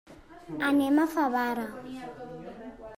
Anem 0.69 0.97
a 1.05 1.05
Favara. 1.13 1.69